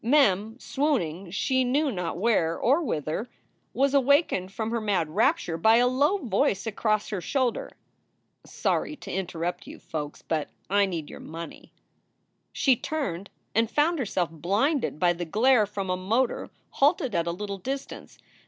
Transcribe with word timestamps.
Mem, 0.03 0.57
swooning 0.57 1.29
she 1.29 1.63
knew 1.63 1.91
not 1.91 2.17
where 2.17 2.57
or 2.57 2.81
whither, 2.81 3.29
was 3.71 3.91
SOULS 3.91 3.91
FOR 3.91 3.91
SALE 3.91 4.01
283 4.23 4.37
awakened 4.39 4.51
from 4.51 4.71
her 4.71 4.81
mad 4.81 5.09
rapture 5.11 5.57
by 5.59 5.75
a 5.75 5.87
low 5.87 6.17
voice 6.17 6.65
across 6.65 7.09
her 7.09 7.21
shoulder. 7.21 7.69
"Sorry 8.43 8.95
to 8.95 9.11
interrupt 9.11 9.67
you, 9.67 9.77
folks, 9.77 10.23
but 10.23 10.49
I 10.71 10.87
need 10.87 11.11
your 11.11 11.19
money." 11.19 11.71
She 12.51 12.75
turned 12.75 13.29
and 13.53 13.69
found 13.69 13.99
herself 13.99 14.31
blinded 14.31 14.97
by 14.99 15.13
the 15.13 15.23
glare 15.23 15.67
from 15.67 15.91
a 15.91 15.97
motor 15.97 16.49
halted 16.71 17.13
at 17.13 17.27
a 17.27 17.31
little 17.31 17.59
distance. 17.59 18.17